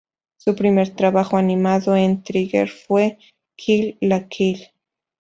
Su 0.39 0.55
primer 0.55 0.95
trabajo 0.95 1.37
animado 1.37 1.95
en 1.95 2.23
Trigger 2.23 2.69
fue 2.71 3.19
Kill 3.55 3.97
la 4.01 4.27
Kill. 4.27 4.69